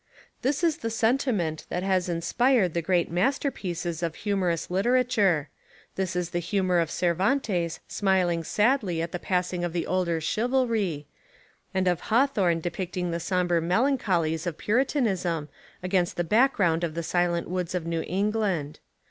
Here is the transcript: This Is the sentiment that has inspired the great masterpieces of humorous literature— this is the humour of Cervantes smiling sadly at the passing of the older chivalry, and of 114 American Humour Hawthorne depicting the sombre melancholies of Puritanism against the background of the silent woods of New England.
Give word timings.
This 0.41 0.63
Is 0.63 0.77
the 0.77 0.89
sentiment 0.89 1.67
that 1.69 1.83
has 1.83 2.09
inspired 2.09 2.73
the 2.73 2.81
great 2.81 3.11
masterpieces 3.11 4.01
of 4.01 4.15
humorous 4.15 4.71
literature— 4.71 5.49
this 5.95 6.15
is 6.15 6.31
the 6.31 6.39
humour 6.39 6.79
of 6.79 6.89
Cervantes 6.89 7.81
smiling 7.87 8.43
sadly 8.43 8.99
at 9.03 9.11
the 9.11 9.19
passing 9.19 9.63
of 9.63 9.73
the 9.73 9.85
older 9.85 10.19
chivalry, 10.19 11.05
and 11.71 11.87
of 11.87 11.99
114 12.09 12.41
American 12.41 12.71
Humour 12.71 13.11
Hawthorne 13.11 13.11
depicting 13.11 13.11
the 13.11 13.19
sombre 13.19 13.61
melancholies 13.61 14.47
of 14.47 14.57
Puritanism 14.57 15.49
against 15.83 16.15
the 16.17 16.23
background 16.23 16.83
of 16.83 16.95
the 16.95 17.03
silent 17.03 17.47
woods 17.47 17.75
of 17.75 17.85
New 17.85 18.03
England. 18.07 18.79